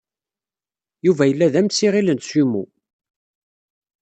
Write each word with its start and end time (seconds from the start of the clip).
Yuba 1.05 1.23
yella 1.27 1.53
d 1.53 1.55
amsiɣil 1.59 2.07
n 2.17 2.19
sumo. 2.29 2.63